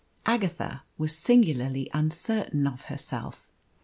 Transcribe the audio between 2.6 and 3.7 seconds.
of herself.